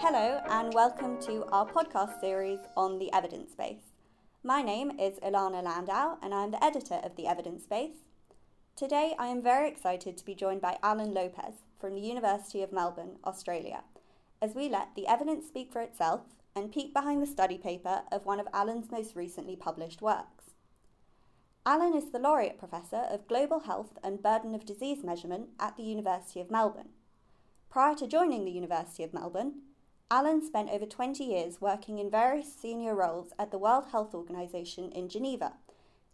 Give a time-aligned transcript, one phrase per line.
[0.00, 3.82] Hello, and welcome to our podcast series on the evidence base.
[4.44, 7.96] My name is Ilana Landau, and I'm the editor of the Evidence Base.
[8.76, 12.70] Today, I am very excited to be joined by Alan Lopez from the University of
[12.72, 13.82] Melbourne, Australia,
[14.40, 16.20] as we let the evidence speak for itself
[16.54, 20.44] and peek behind the study paper of one of Alan's most recently published works.
[21.66, 25.82] Alan is the Laureate Professor of Global Health and Burden of Disease Measurement at the
[25.82, 26.90] University of Melbourne.
[27.68, 29.54] Prior to joining the University of Melbourne,
[30.10, 34.90] Alan spent over 20 years working in various senior roles at the World Health Organization
[34.92, 35.52] in Geneva,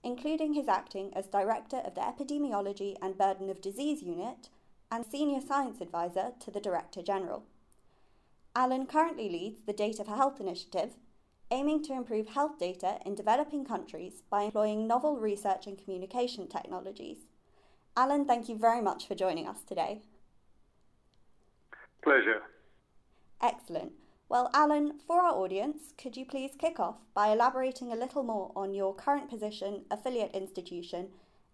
[0.03, 4.49] including his acting as Director of the Epidemiology and Burden of Disease Unit
[4.91, 7.45] and Senior Science Advisor to the Director General.
[8.57, 10.97] Alan currently leads the Data for Health initiative,
[11.53, 17.27] aiming to improve health data in developing countries by employing novel research and communication technologies.
[17.97, 20.03] Alan, thank you very much for joining us today.
[22.03, 22.43] Pleasure.
[23.45, 23.93] Excellent.
[24.31, 28.51] Well, Alan, for our audience, could you please kick off by elaborating a little more
[28.57, 31.09] on your current position, affiliate institution,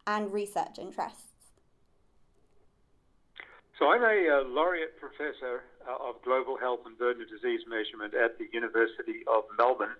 [0.07, 1.33] and research interests?
[3.77, 8.15] So, I'm a uh, laureate professor uh, of global health and burden of disease measurement
[8.15, 9.97] at the University of Melbourne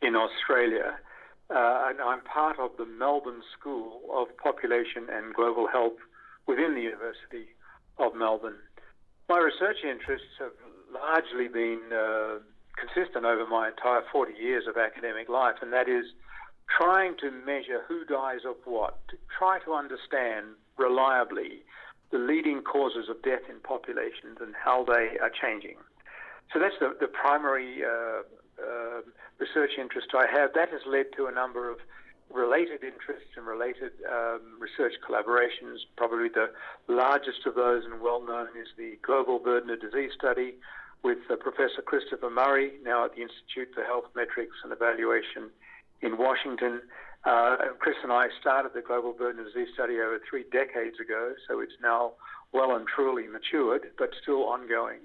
[0.00, 0.96] in Australia.
[1.50, 6.00] Uh, and I'm part of the Melbourne School of Population and Global Health
[6.46, 7.48] within the University
[7.98, 8.56] of Melbourne.
[9.28, 10.52] My research interests have
[10.92, 12.38] largely been uh,
[12.78, 16.06] consistent over my entire 40 years of academic life, and that is
[16.70, 21.64] trying to measure who dies of what, to try to understand reliably
[22.12, 25.76] the leading causes of death in populations and how they are changing.
[26.52, 28.22] So that's the, the primary uh,
[28.62, 29.00] uh,
[29.38, 30.54] research interest I have.
[30.54, 31.78] That has led to a number of
[32.32, 35.78] related interests and related um, research collaborations.
[35.96, 36.50] Probably the
[36.88, 40.54] largest of those and well known is the Global Burden of Disease Study
[41.02, 45.50] with uh, Professor Christopher Murray, now at the Institute for Health Metrics and Evaluation
[46.02, 46.82] in Washington.
[47.24, 51.34] Uh, Chris and I started the Global Burden of Disease Study over three decades ago,
[51.48, 52.12] so it's now
[52.52, 55.00] well and truly matured, but still ongoing.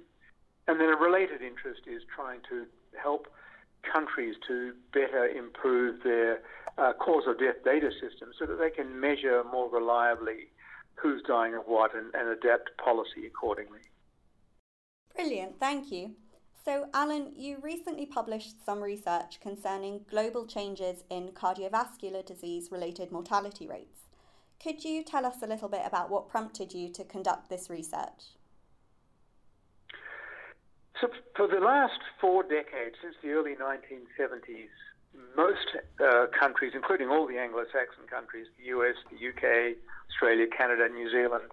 [0.67, 2.65] And then a related interest is trying to
[3.01, 3.27] help
[3.83, 6.41] countries to better improve their
[6.77, 10.47] uh, cause of death data systems so that they can measure more reliably
[10.95, 13.79] who's dying of what and, and adapt policy accordingly.
[15.15, 16.15] Brilliant, thank you.
[16.63, 23.67] So, Alan, you recently published some research concerning global changes in cardiovascular disease related mortality
[23.67, 24.01] rates.
[24.61, 28.35] Could you tell us a little bit about what prompted you to conduct this research?
[31.01, 34.69] So, for the last four decades, since the early 1970s,
[35.35, 35.65] most
[35.97, 39.81] uh, countries, including all the Anglo Saxon countries, the US, the UK,
[40.13, 41.49] Australia, Canada, New Zealand,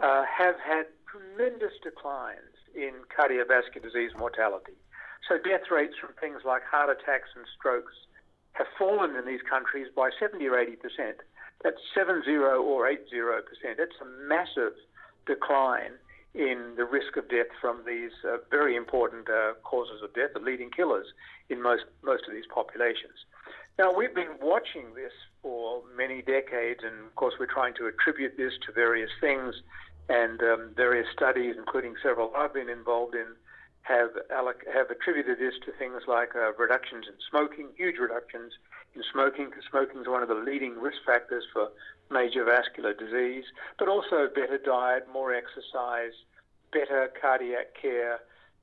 [0.00, 4.74] uh, have had tremendous declines in cardiovascular disease mortality.
[5.28, 7.94] So, death rates from things like heart attacks and strokes
[8.58, 11.22] have fallen in these countries by 70 or 80 percent.
[11.62, 13.06] That's 70 or 80
[13.46, 13.78] percent.
[13.78, 14.74] That's a massive
[15.26, 15.94] decline
[16.34, 20.40] in the risk of death from these uh, very important uh, causes of death, the
[20.40, 21.06] leading killers
[21.48, 23.26] in most most of these populations.
[23.78, 28.36] Now we've been watching this for many decades, and of course we're trying to attribute
[28.36, 29.54] this to various things,
[30.08, 33.26] and um, various studies, including several I've been involved in,
[33.82, 34.10] have
[34.72, 38.52] have attributed this to things like uh, reductions in smoking, huge reductions
[38.94, 41.70] in smoking, because smoking is one of the leading risk factors for
[42.10, 43.44] major vascular disease,
[43.78, 46.12] but also better diet, more exercise,
[46.72, 48.20] better cardiac care,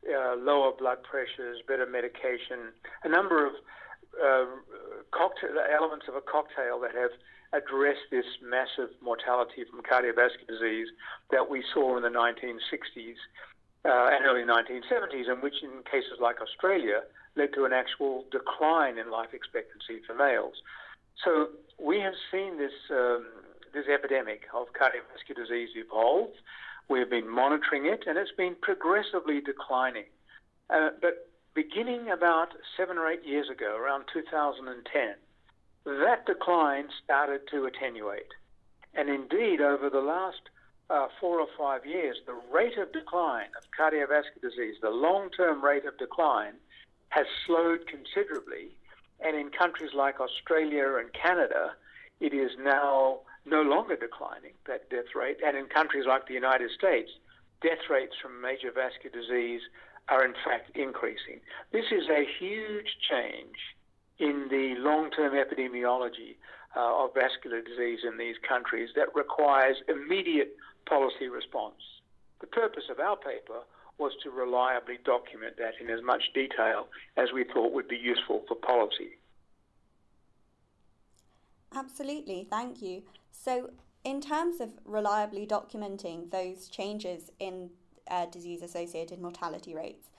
[0.08, 2.72] uh, lower blood pressures, better medication,
[3.04, 3.54] a number of
[4.24, 4.46] uh,
[5.12, 7.12] cocktail elements of a cocktail that have
[7.54, 10.88] addressed this massive mortality from cardiovascular disease
[11.32, 13.16] that we saw in the 1960s
[13.86, 17.02] uh, and early 1970s, and which in cases like Australia
[17.36, 20.56] led to an actual decline in life expectancy for males.
[21.24, 23.26] So we have seen this um,
[23.74, 26.32] this epidemic of cardiovascular disease evolve.
[26.90, 30.06] We've been monitoring it, and it's been progressively declining.
[30.70, 35.16] Uh, but beginning about seven or eight years ago, around 2010,
[35.86, 38.32] that decline started to attenuate.
[38.94, 40.42] And indeed, over the last
[40.90, 45.64] uh, four or five years, the rate of decline of cardiovascular disease, the long term
[45.64, 46.54] rate of decline,
[47.10, 48.77] has slowed considerably.
[49.20, 51.74] And in countries like Australia and Canada,
[52.20, 55.38] it is now no longer declining, that death rate.
[55.46, 57.10] And in countries like the United States,
[57.62, 59.62] death rates from major vascular disease
[60.10, 61.40] are in fact increasing.
[61.72, 63.58] This is a huge change
[64.20, 66.36] in the long term epidemiology
[66.76, 70.56] uh, of vascular disease in these countries that requires immediate
[70.88, 71.82] policy response.
[72.42, 73.66] The purpose of our paper
[73.98, 78.44] was to reliably document that in as much detail as we thought would be useful
[78.48, 79.18] for policy.
[81.74, 83.04] Absolutely, thank you.
[83.32, 83.72] So,
[84.04, 87.72] in terms of reliably documenting those changes in
[88.10, 90.10] uh, disease associated mortality rates,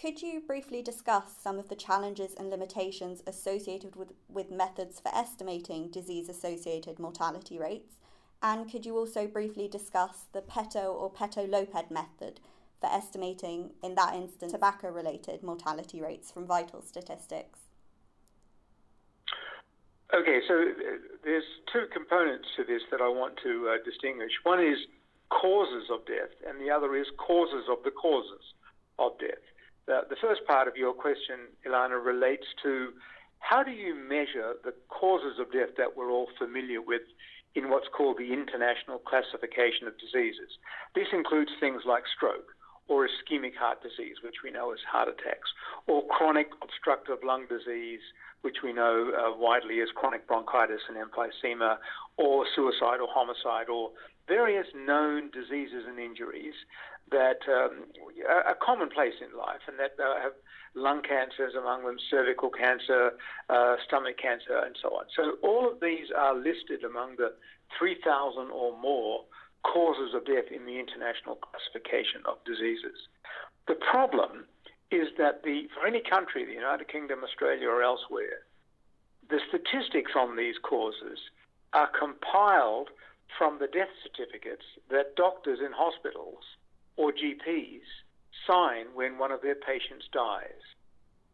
[0.00, 5.14] could you briefly discuss some of the challenges and limitations associated with, with methods for
[5.14, 7.94] estimating disease associated mortality rates?
[8.42, 12.40] And could you also briefly discuss the PETO or PETO Lopez method
[12.80, 17.60] for estimating, in that instance, tobacco related mortality rates from vital statistics?
[20.14, 24.30] Okay, so uh, there's two components to this that I want to uh, distinguish.
[24.44, 24.78] One is
[25.30, 28.54] causes of death, and the other is causes of the causes
[28.98, 29.42] of death.
[29.86, 32.90] The, the first part of your question, Ilana, relates to
[33.40, 37.02] how do you measure the causes of death that we're all familiar with
[37.54, 40.58] in what's called the International Classification of Diseases.
[40.94, 42.55] This includes things like stroke
[42.88, 45.50] or ischemic heart disease, which we know as heart attacks,
[45.86, 48.00] or chronic obstructive lung disease,
[48.42, 51.78] which we know uh, widely as chronic bronchitis and emphysema,
[52.16, 53.90] or suicide or homicide, or
[54.28, 56.54] various known diseases and injuries
[57.10, 57.84] that um,
[58.28, 60.32] are commonplace in life and that uh, have
[60.74, 63.12] lung cancers among them, cervical cancer,
[63.48, 65.04] uh, stomach cancer, and so on.
[65.14, 67.32] So all of these are listed among the
[67.78, 69.22] 3,000 or more
[69.66, 73.10] causes of death in the International Classification of Diseases.
[73.66, 74.46] The problem
[74.90, 78.46] is that the, for any country, the United Kingdom, Australia, or elsewhere,
[79.28, 81.18] the statistics on these causes
[81.72, 82.90] are compiled
[83.36, 86.44] from the death certificates that doctors in hospitals
[86.96, 87.82] or GPs
[88.46, 90.62] sign when one of their patients dies.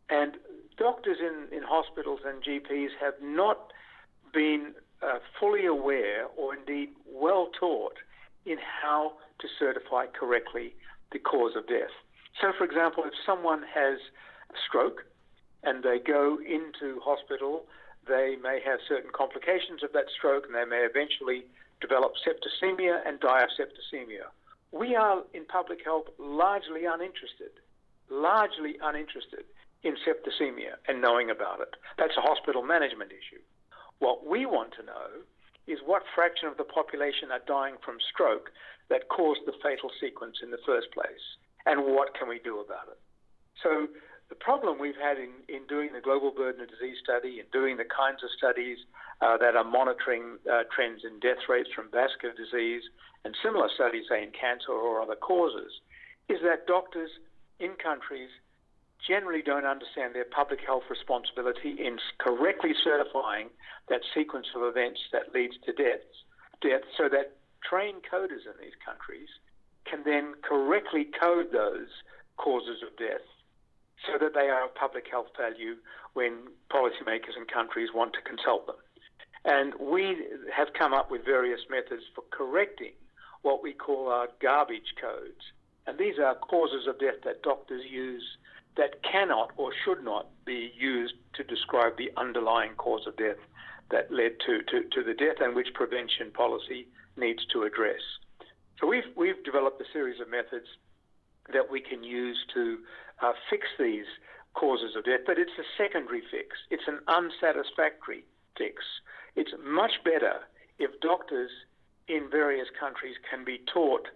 [0.09, 0.37] And
[0.79, 3.73] doctors in, in hospitals and GPs have not
[4.33, 7.99] been uh, fully aware or indeed well taught
[8.47, 10.75] in how to certify correctly
[11.13, 11.93] the cause of death.
[12.41, 13.99] So, for example, if someone has
[14.51, 15.05] a stroke
[15.63, 17.65] and they go into hospital,
[18.09, 21.45] they may have certain complications of that stroke and they may eventually
[21.81, 24.31] develop septicemia and die of septicemia.
[24.73, 27.53] We are in public health largely uninterested,
[28.09, 29.45] largely uninterested
[29.83, 31.75] in septicemia and knowing about it.
[31.99, 33.43] That's a hospital management issue.
[33.99, 35.23] What we want to know
[35.67, 38.51] is what fraction of the population are dying from stroke
[38.91, 41.25] that caused the fatal sequence in the first place,
[41.67, 42.99] and what can we do about it?
[43.63, 43.87] So
[44.29, 47.77] the problem we've had in, in doing the global burden of disease study and doing
[47.77, 48.79] the kinds of studies
[49.21, 52.83] uh, that are monitoring uh, trends in death rates from vascular disease
[53.25, 55.71] and similar studies, say in cancer or other causes,
[56.29, 57.11] is that doctors
[57.61, 58.31] in countries
[59.07, 63.49] generally don't understand their public health responsibility in correctly certifying
[63.89, 66.25] that sequence of events that leads to deaths,
[66.61, 67.37] death, so that
[67.69, 69.29] trained coders in these countries
[69.85, 71.89] can then correctly code those
[72.37, 73.27] causes of death
[74.07, 75.77] so that they are of public health value
[76.15, 78.77] when policymakers and countries want to consult them.
[79.45, 80.17] And we
[80.55, 82.93] have come up with various methods for correcting
[83.43, 85.53] what we call our garbage codes.
[85.87, 88.23] And these are causes of death that doctors use
[88.77, 93.37] that cannot or should not be used to describe the underlying cause of death
[93.91, 98.01] that led to, to, to the death and which prevention policy needs to address.
[98.81, 100.67] So we've, we've developed a series of methods
[101.53, 102.79] that we can use to
[103.23, 104.07] uh, fix these
[104.55, 106.57] causes of death, but it's a secondary fix.
[106.71, 108.25] It's an unsatisfactory
[108.57, 108.83] fix.
[109.37, 111.51] It's much better if doctors
[112.09, 114.09] in various countries can be taught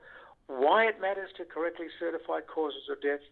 [0.49, 3.25] why it matters to correctly certify causes of death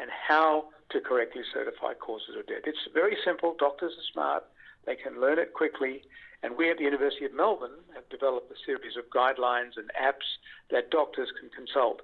[0.00, 2.64] and how to correctly certify causes of death.
[2.64, 3.54] It's very simple.
[3.58, 4.44] Doctors are smart.
[4.86, 6.02] They can learn it quickly.
[6.42, 10.26] And we at the University of Melbourne have developed a series of guidelines and apps
[10.70, 12.00] that doctors can consult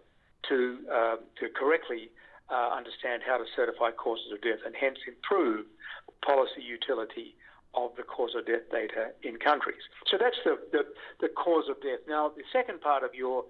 [0.48, 2.10] to, uh, to correctly
[2.50, 5.64] uh, understand how to certify causes of death and hence improve
[6.24, 7.34] policy utility
[7.74, 9.82] of the cause of death data in countries.
[10.10, 10.84] So that's the, the,
[11.20, 12.00] the cause of death.
[12.08, 13.44] Now, the second part of your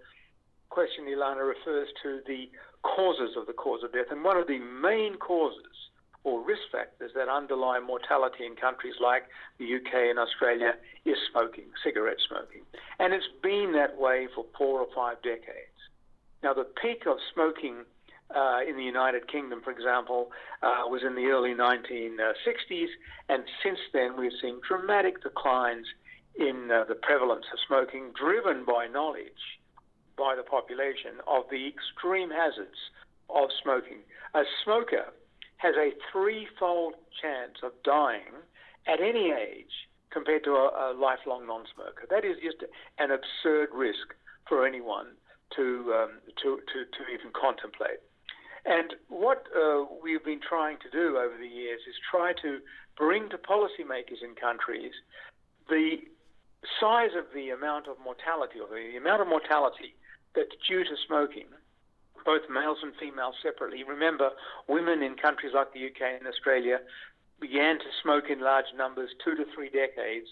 [0.71, 2.51] question, Ilana, refers to the
[2.95, 4.07] causes of the cause of death.
[4.11, 5.91] And one of the main causes
[6.25, 9.25] or risk factors that underlie mortality in countries like
[9.59, 10.75] the UK and Australia
[11.05, 12.63] is smoking, cigarette smoking.
[12.99, 15.79] And it's been that way for four or five decades.
[16.43, 17.85] Now, the peak of smoking
[18.35, 22.91] uh, in the United Kingdom, for example, uh, was in the early 1960s,
[23.29, 25.87] and since then we've seen dramatic declines
[26.39, 29.56] in uh, the prevalence of smoking, driven by knowledge
[30.17, 32.79] by the population of the extreme hazards
[33.29, 33.99] of smoking.
[34.35, 35.13] A smoker
[35.59, 38.45] has a threefold chance of dying
[38.87, 42.07] at any age compared to a, a lifelong non smoker.
[42.09, 42.65] That is just
[42.99, 44.15] an absurd risk
[44.49, 45.17] for anyone
[45.57, 46.11] to, um,
[46.43, 48.01] to, to, to even contemplate.
[48.65, 52.59] And what uh, we've been trying to do over the years is try to
[52.97, 54.93] bring to policymakers in countries
[55.69, 55.99] the
[56.81, 59.95] size of the amount of mortality or the amount of mortality
[60.37, 61.47] that's due to smoking,
[62.25, 63.83] both males and females separately.
[63.83, 64.31] Remember,
[64.69, 66.79] women in countries like the UK and Australia
[67.41, 70.29] began to smoke in large numbers two to three decades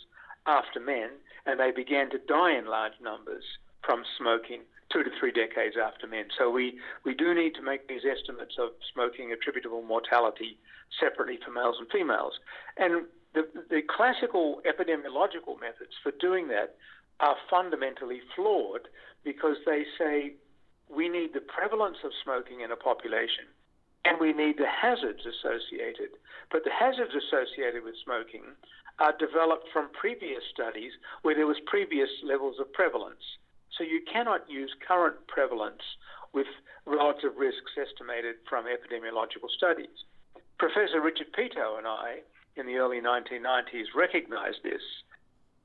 [0.47, 1.11] after men,
[1.47, 3.45] and they began to die in large numbers
[3.85, 6.27] from smoking two to three decades after men.
[6.39, 10.59] So we, we do need to make these estimates of smoking attributable mortality
[11.01, 12.35] separately for males and females.
[12.77, 16.77] And the, the classical epidemiological methods for doing that
[17.21, 18.89] are fundamentally flawed
[19.25, 20.35] because they say
[20.89, 23.47] we need the prevalence of smoking in a population
[24.05, 26.11] and we need the hazards associated.
[26.53, 28.45] But the hazards associated with smoking
[28.99, 30.93] are developed from previous studies
[31.23, 33.25] where there was previous levels of prevalence.
[33.77, 35.83] So you cannot use current prevalence
[36.33, 36.47] with
[36.87, 40.05] relative risks estimated from epidemiological studies.
[40.59, 42.21] Professor Richard Peto and I
[42.57, 44.83] in the early 1990s recognized this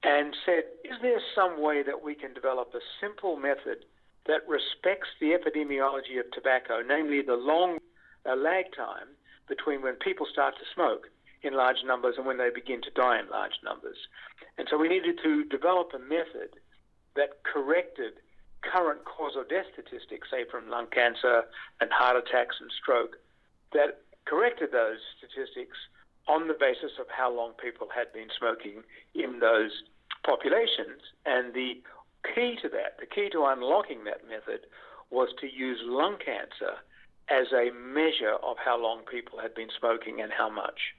[0.04, 3.86] and said, is there some way that we can develop a simple method
[4.28, 7.78] that respects the epidemiology of tobacco, namely the long
[8.26, 9.08] uh, lag time
[9.48, 11.08] between when people start to smoke
[11.42, 13.98] in large numbers and when they begin to die in large numbers?
[14.58, 16.56] And so we needed to develop a method
[17.16, 18.14] that corrected
[18.62, 21.44] current cause of death statistics, say from lung cancer
[21.80, 23.18] and heart attacks and stroke,
[23.74, 25.78] that corrected those statistics
[26.30, 28.84] on the basis of how long people had been smoking
[29.16, 29.72] in those
[30.24, 31.02] populations.
[31.26, 31.82] And the
[32.36, 34.68] key to that, the key to unlocking that method,
[35.10, 36.78] was to use lung cancer
[37.30, 40.96] as a measure of how long people had been smoking and how much.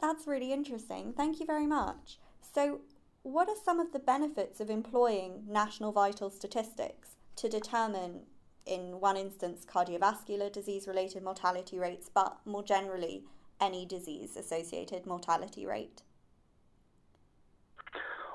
[0.00, 1.12] That's really interesting.
[1.16, 2.18] Thank you very much.
[2.54, 2.80] So,
[3.22, 8.20] what are some of the benefits of employing national vital statistics to determine
[8.66, 13.24] in one instance, cardiovascular disease related mortality rates, but more generally,
[13.60, 16.02] any disease associated mortality rate?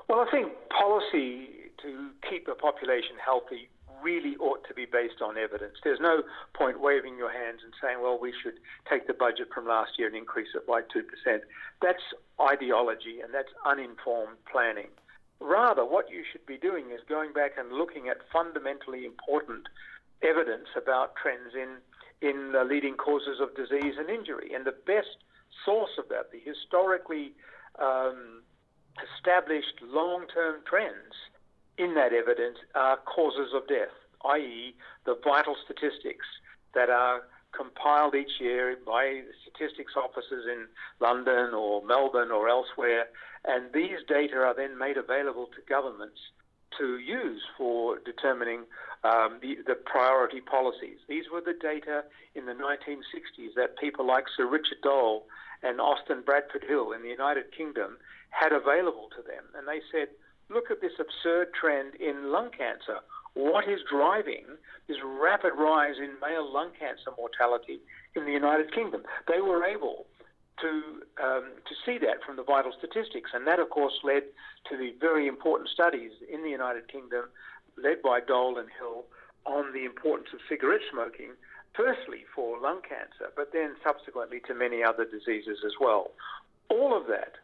[0.08, 1.48] Well, I think policy
[1.82, 3.68] to keep a population healthy
[4.02, 5.74] really ought to be based on evidence.
[5.84, 6.22] There's no
[6.54, 8.54] point waving your hands and saying, well, we should
[8.90, 11.40] take the budget from last year and increase it by 2%.
[11.80, 12.02] That's
[12.40, 14.88] ideology and that's uninformed planning.
[15.40, 19.68] Rather, what you should be doing is going back and looking at fundamentally important
[20.22, 21.78] evidence about trends in
[22.22, 24.52] in the leading causes of disease and injury.
[24.54, 25.18] And the best
[25.64, 27.32] source of that, the historically
[27.80, 28.42] um,
[29.02, 31.14] established long-term trends
[31.78, 33.90] in that evidence are causes of death,
[34.26, 34.74] i.e.,
[35.04, 36.26] the vital statistics
[36.74, 40.66] that are compiled each year by statistics offices in
[41.00, 43.06] London or Melbourne or elsewhere,
[43.44, 46.20] and these data are then made available to governments
[46.78, 48.64] to use for determining
[49.04, 50.98] um, the, the priority policies.
[51.08, 52.04] These were the data
[52.34, 55.24] in the 1960s that people like Sir Richard Doll
[55.62, 57.98] and Austin Bradford Hill in the United Kingdom
[58.30, 59.44] had available to them.
[59.56, 60.08] And they said,
[60.48, 63.00] look at this absurd trend in lung cancer.
[63.34, 64.44] What is driving
[64.88, 67.80] this rapid rise in male lung cancer mortality
[68.14, 69.02] in the United Kingdom?
[69.26, 70.06] They were able
[70.60, 74.24] to um, to see that from the vital statistics, and that of course led
[74.68, 77.24] to the very important studies in the United Kingdom,
[77.76, 79.04] led by Doll and Hill,
[79.44, 81.32] on the importance of cigarette smoking.
[81.74, 86.10] Firstly, for lung cancer, but then subsequently to many other diseases as well.
[86.68, 87.34] All of that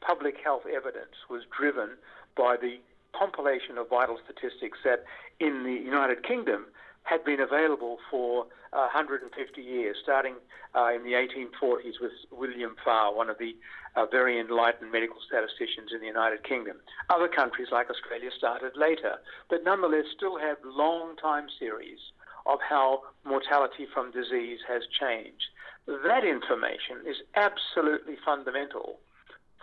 [0.00, 1.96] public health evidence was driven
[2.36, 2.78] by the
[3.18, 5.04] compilation of vital statistics that
[5.40, 6.66] in the United Kingdom
[7.06, 10.34] had been available for uh, 150 years, starting
[10.74, 13.56] uh, in the 1840s with William Farr, one of the
[13.94, 16.76] uh, very enlightened medical statisticians in the United Kingdom.
[17.08, 19.14] Other countries like Australia started later,
[19.48, 22.00] but nonetheless still have long time series
[22.44, 25.46] of how mortality from disease has changed.
[25.86, 28.98] That information is absolutely fundamental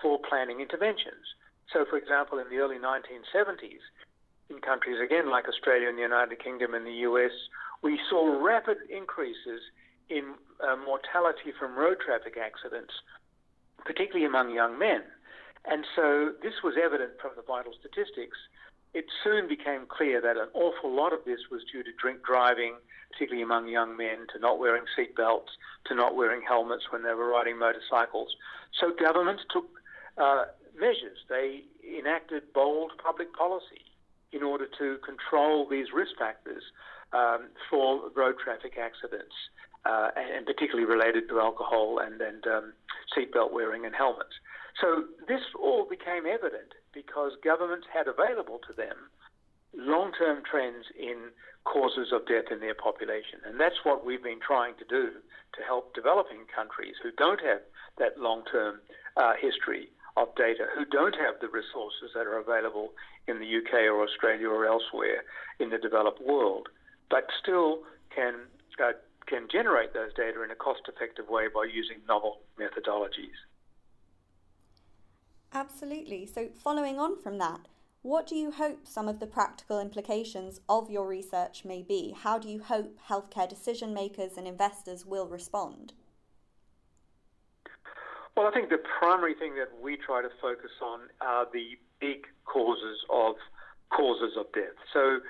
[0.02, 1.36] for planning interventions.
[1.72, 3.84] So, for example, in the early 1970s,
[4.50, 7.32] in countries again like Australia and the United Kingdom and the US,
[7.82, 9.62] we saw rapid increases
[10.10, 12.94] in uh, mortality from road traffic accidents,
[13.86, 15.02] particularly among young men.
[15.66, 18.38] And so this was evident from the vital statistics.
[18.94, 22.76] It soon became clear that an awful lot of this was due to drink driving,
[23.12, 27.30] particularly among young men, to not wearing seatbelts, to not wearing helmets when they were
[27.30, 28.36] riding motorcycles.
[28.80, 29.66] So governments took
[30.18, 30.46] uh,
[30.78, 31.18] measures.
[31.28, 31.64] They
[31.98, 33.93] enacted bold public policy
[34.34, 36.64] in order to control these risk factors
[37.14, 39.36] um, for road traffic accidents,
[39.86, 42.74] uh, and, particularly related to alcohol and, and um,
[43.16, 44.34] seatbelt wearing and helmets.
[44.82, 48.96] So this all became evident because governments had available to them
[49.76, 51.30] long term trends in
[51.66, 53.40] causes of death in their population.
[53.46, 55.12] And that's what we've been trying to do
[55.56, 57.62] to help developing countries who don't have
[57.98, 58.82] that long term
[59.18, 62.94] uh, history of data, who don't have the resources that are available
[63.28, 65.24] in the UK or Australia or elsewhere
[65.60, 66.68] in the developed world,
[67.10, 67.80] but still
[68.16, 68.36] can.
[68.82, 68.94] Uh,
[69.26, 73.40] can generate those data in a cost effective way by using novel methodologies.
[75.54, 76.26] Absolutely.
[76.26, 77.62] So, following on from that,
[78.02, 82.14] what do you hope some of the practical implications of your research may be?
[82.18, 85.94] How do you hope healthcare decision makers and investors will respond?
[88.44, 92.28] Well, I think the primary thing that we try to focus on are the big
[92.44, 93.36] causes of
[93.90, 94.76] causes of death.
[94.92, 95.22] So,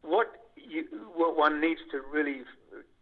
[0.00, 2.44] what you, what one needs to really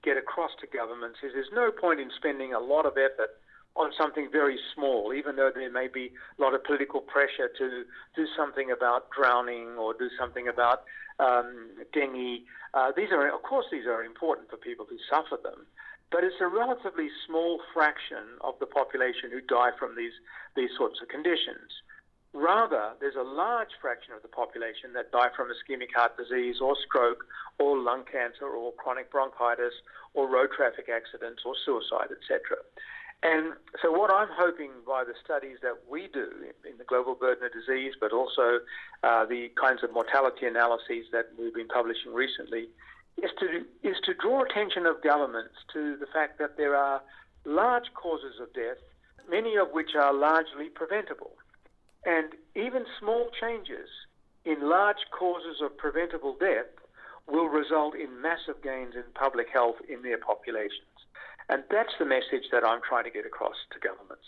[0.03, 3.39] get across to governments is there's no point in spending a lot of effort
[3.77, 6.11] on something very small, even though there may be
[6.41, 7.85] a lot of political pressure to
[8.17, 10.83] do something about drowning or do something about
[11.21, 12.43] um, dengue.
[12.75, 15.67] Uh, these are, of course, these are important for people who suffer them,
[16.11, 20.15] but it's a relatively small fraction of the population who die from these
[20.55, 21.83] these sorts of conditions.
[22.33, 26.77] Rather, there's a large fraction of the population that die from ischemic heart disease or
[26.87, 27.25] stroke
[27.59, 29.73] or lung cancer or chronic bronchitis
[30.13, 32.61] or road traffic accidents or suicide, etc.
[33.23, 36.29] And so, what I'm hoping by the studies that we do
[36.69, 38.61] in the global burden of disease, but also
[39.03, 42.69] uh, the kinds of mortality analyses that we've been publishing recently,
[43.23, 47.01] is to is to draw attention of governments to the fact that there are
[47.45, 48.79] large causes of death,
[49.31, 51.33] many of which are largely preventable,
[52.05, 53.89] and even small changes
[54.45, 56.67] in large causes of preventable death
[57.27, 60.87] will result in massive gains in public health in their populations.
[61.49, 64.25] And that's the message that I'm trying to get across to governments.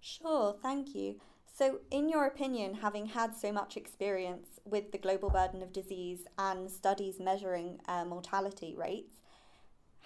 [0.00, 1.20] Sure, thank you.
[1.54, 6.20] So, in your opinion, having had so much experience with the global burden of disease
[6.38, 9.20] and studies measuring uh, mortality rates,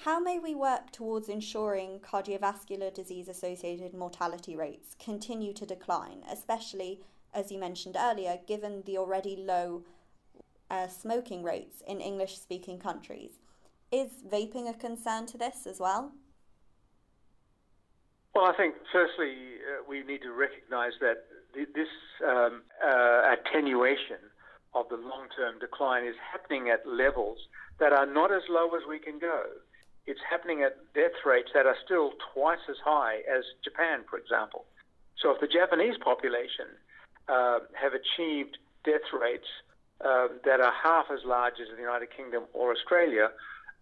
[0.00, 7.00] how may we work towards ensuring cardiovascular disease associated mortality rates continue to decline, especially,
[7.32, 9.84] as you mentioned earlier, given the already low
[10.68, 13.38] uh, smoking rates in English speaking countries?
[13.92, 16.10] Is vaping a concern to this as well?
[18.34, 21.24] Well, I think firstly uh, we need to recognise that
[21.64, 21.88] this
[22.26, 24.20] um, uh, attenuation
[24.74, 27.38] of the long-term decline is happening at levels
[27.80, 29.44] that are not as low as we can go.
[30.06, 34.64] It's happening at death rates that are still twice as high as Japan, for example.
[35.20, 36.68] So if the Japanese population
[37.28, 39.48] uh, have achieved death rates
[40.04, 43.30] uh, that are half as large as the United Kingdom or Australia,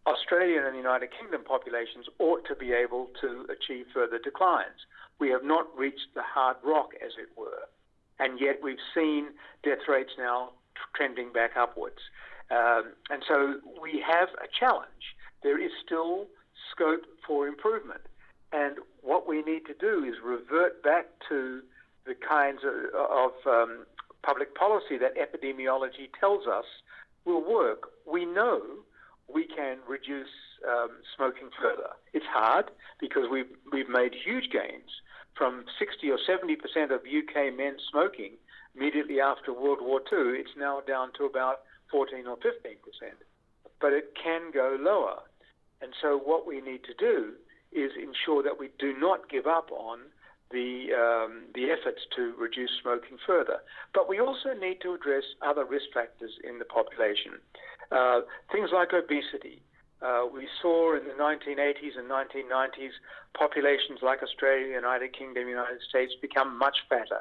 [0.06, 4.86] Australian and United Kingdom populations ought to be able to achieve further declines.
[5.18, 7.68] We have not reached the hard rock, as it were,
[8.18, 9.28] and yet we've seen
[9.62, 10.50] death rates now
[10.94, 12.00] trending back upwards.
[12.50, 15.16] Um, and so we have a challenge.
[15.42, 16.26] There is still
[16.70, 18.02] scope for improvement.
[18.52, 21.62] And what we need to do is revert back to
[22.06, 23.86] the kinds of, of um,
[24.22, 26.64] public policy that epidemiology tells us
[27.24, 27.90] will work.
[28.10, 28.62] We know
[29.32, 30.32] we can reduce
[30.68, 31.90] um, smoking further.
[32.12, 34.90] It's hard because we've, we've made huge gains
[35.37, 38.32] from 60 or 70 percent of UK men smoking
[38.76, 40.38] immediately after World War II.
[40.38, 41.60] It's now down to about
[41.90, 43.18] 14 or 15 percent,
[43.80, 45.20] but it can go lower.
[45.80, 47.34] And so what we need to do
[47.72, 49.98] is ensure that we do not give up on
[50.54, 53.58] the um, the efforts to reduce smoking further.
[53.92, 57.42] But we also need to address other risk factors in the population.
[57.90, 59.60] Uh, things like obesity.
[60.00, 62.92] Uh, we saw in the 1980s and 1990s
[63.36, 67.20] populations like Australia, United Kingdom, United States become much fatter.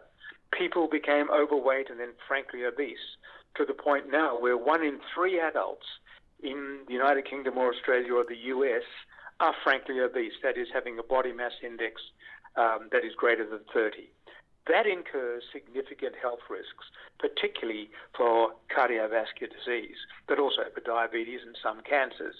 [0.51, 3.17] People became overweight and then, frankly, obese
[3.55, 5.85] to the point now where one in three adults
[6.43, 8.83] in the United Kingdom or Australia or the US
[9.39, 12.01] are frankly obese, that is, having a body mass index
[12.55, 14.09] um, that is greater than 30
[14.67, 16.87] that incurs significant health risks,
[17.19, 22.35] particularly for cardiovascular disease, but also for diabetes and some cancers.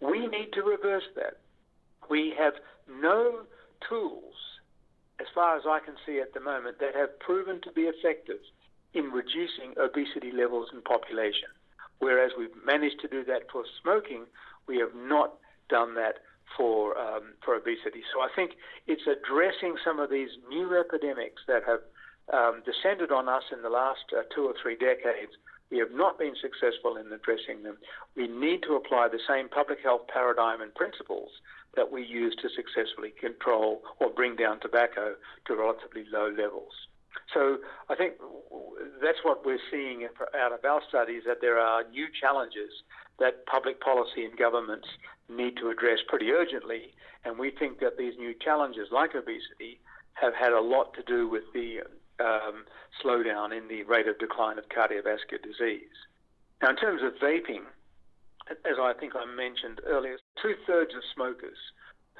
[0.00, 1.38] We need to reverse that.
[2.08, 2.54] We have
[2.88, 3.40] no
[3.88, 4.34] tools,
[5.18, 8.38] as far as I can see at the moment, that have proven to be effective
[8.94, 11.48] in reducing obesity levels in population.
[11.98, 14.26] Whereas we've managed to do that for smoking,
[14.68, 15.34] we have not
[15.68, 16.18] done that
[16.56, 18.02] for um, for obesity.
[18.12, 18.52] So I think
[18.86, 21.80] it's addressing some of these new epidemics that have
[22.32, 25.32] um, descended on us in the last uh, two or three decades.
[25.70, 27.76] We have not been successful in addressing them.
[28.14, 31.30] We need to apply the same public health paradigm and principles
[31.74, 35.14] that we use to successfully control or bring down tobacco
[35.46, 36.72] to relatively low levels.
[37.34, 38.14] So I think
[39.02, 40.06] that's what we're seeing
[40.38, 42.70] out of our studies that there are new challenges
[43.18, 44.86] that public policy and governments
[45.28, 46.94] need to address pretty urgently.
[47.24, 49.80] And we think that these new challenges, like obesity,
[50.14, 51.80] have had a lot to do with the
[52.20, 52.64] um,
[53.04, 55.96] slowdown in the rate of decline of cardiovascular disease.
[56.62, 57.64] Now, in terms of vaping,
[58.48, 61.58] as I think I mentioned earlier, two thirds of smokers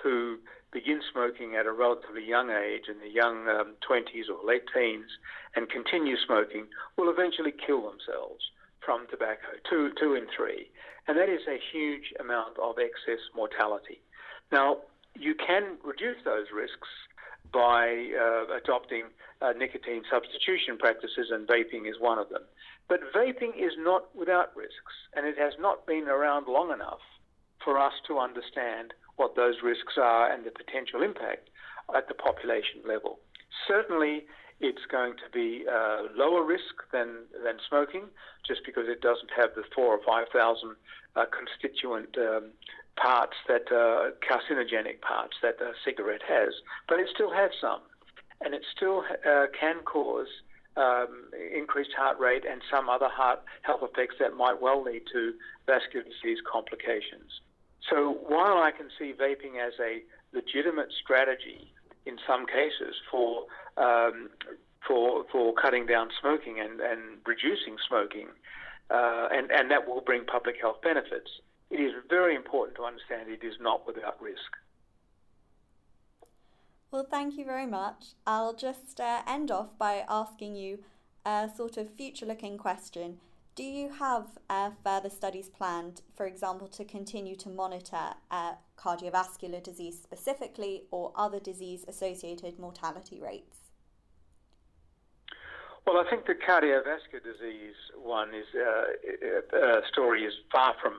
[0.03, 0.38] who
[0.73, 5.09] begin smoking at a relatively young age, in the young um, 20s or late teens,
[5.55, 6.66] and continue smoking
[6.99, 8.45] will eventually kill themselves
[8.87, 10.70] from tobacco, two, two in three.
[11.09, 14.01] And that is a huge amount of excess mortality.
[14.53, 14.79] Now,
[15.18, 16.88] you can reduce those risks
[17.53, 19.05] by uh, adopting
[19.42, 22.42] uh, nicotine substitution practices, and vaping is one of them.
[22.88, 27.03] But vaping is not without risks, and it has not been around long enough
[27.64, 31.49] for us to understand what those risks are and the potential impact
[31.94, 33.18] at the population level.
[33.66, 34.27] Certainly,
[34.61, 38.05] it's going to be uh, lower risk than, than smoking,
[38.47, 40.77] just because it doesn't have the four or five thousand
[41.14, 42.51] uh, constituent um,
[42.97, 46.55] parts that uh, carcinogenic parts that a cigarette has,
[46.88, 47.81] but it still has some,
[48.42, 50.29] and it still uh, can cause
[50.77, 55.33] um, increased heart rate and some other heart health effects that might well lead to
[55.66, 57.40] vascular disease complications.
[57.90, 60.03] So while I can see vaping as a
[60.35, 61.73] legitimate strategy
[62.07, 63.45] in some cases for
[63.77, 64.31] um,
[64.87, 68.29] for for cutting down smoking and, and reducing smoking,
[68.90, 71.31] uh, and and that will bring public health benefits.
[71.71, 74.51] It is very important to understand it is not without risk.
[76.92, 78.14] Well, thank you very much.
[78.27, 80.79] I'll just uh, end off by asking you
[81.25, 83.19] a sort of future looking question.
[83.57, 89.62] Do you have uh, further studies planned, for example, to continue to monitor uh, cardiovascular
[89.62, 93.59] disease specifically or other disease associated mortality rates?
[95.87, 100.95] Well, I think the cardiovascular disease one is uh, uh story is far from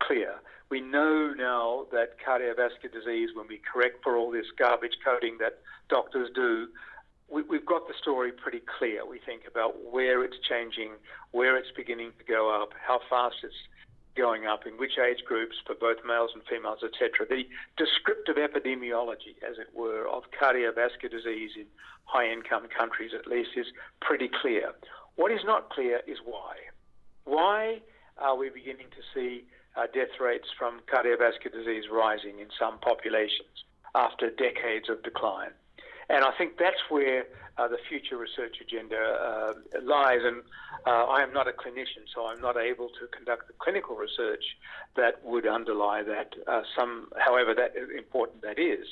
[0.00, 0.34] clear.
[0.68, 5.60] We know now that cardiovascular disease, when we correct for all this garbage coding that
[5.88, 6.68] doctors do,
[7.32, 9.06] we, have got the story pretty clear.
[9.06, 10.92] We think about where it's changing,
[11.30, 13.54] where it's beginning to go up, how fast it's
[14.16, 17.26] going up, in which age groups for both males and females, etc.
[17.28, 17.44] The
[17.76, 21.66] descriptive epidemiology, as it were, of cardiovascular disease in
[22.04, 23.66] high income countries at least is
[24.00, 24.72] pretty clear.
[25.16, 26.56] What is not clear is why.
[27.24, 27.80] Why
[28.18, 29.44] are we beginning to see
[29.76, 35.50] uh, death rates from cardiovascular disease rising in some populations after decades of decline.
[36.12, 37.24] And I think that's where
[37.56, 40.20] uh, the future research agenda uh, lies.
[40.22, 40.42] And
[40.86, 44.44] uh, I am not a clinician, so I'm not able to conduct the clinical research
[44.94, 46.34] that would underlie that.
[46.46, 48.86] Uh, some, however, that important that is.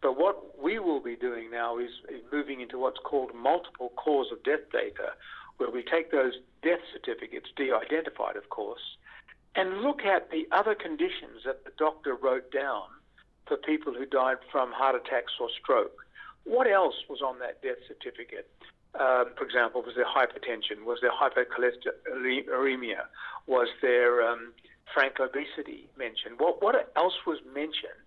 [0.00, 4.28] But what we will be doing now is, is moving into what's called multiple cause
[4.32, 5.12] of death data,
[5.58, 6.32] where we take those
[6.62, 8.96] death certificates, de-identified, of course,
[9.54, 12.84] and look at the other conditions that the doctor wrote down
[13.46, 16.04] for people who died from heart attacks or stroke.
[16.44, 18.48] What else was on that death certificate?
[18.98, 20.84] Um, for example, was there hypertension?
[20.84, 23.06] Was there hypercholesterolemia?
[23.46, 24.52] Was there um,
[24.92, 26.36] frank obesity mentioned?
[26.38, 28.02] What, what else was mentioned?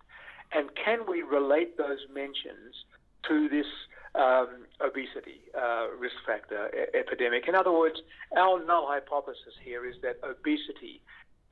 [0.52, 2.84] And can we relate those mentions
[3.28, 3.66] to this
[4.14, 7.48] um, obesity uh, risk factor e- epidemic?
[7.48, 8.00] In other words,
[8.36, 11.00] our null hypothesis here is that obesity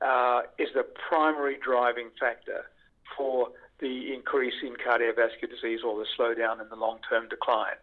[0.01, 2.65] uh, is the primary driving factor
[3.17, 3.47] for
[3.81, 7.75] the increase in cardiovascular disease or the slowdown in the long term decline.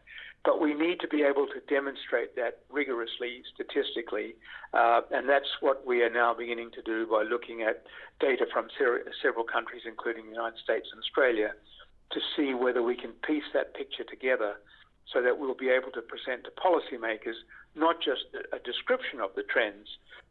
[0.44, 4.36] But we need to be able to demonstrate that rigorously, statistically,
[4.72, 7.82] uh, and that's what we are now beginning to do by looking at
[8.20, 11.50] data from ser- several countries, including the United States and Australia,
[12.12, 14.54] to see whether we can piece that picture together
[15.12, 17.36] so that we'll be able to present to policymakers
[17.74, 19.88] not just a description of the trends,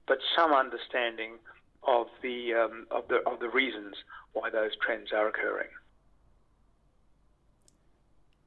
[0.08, 1.38] but some understanding
[1.88, 3.96] of the um, of the of the reasons
[4.34, 5.70] why those trends are occurring.